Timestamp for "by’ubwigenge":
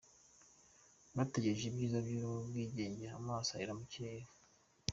2.07-3.05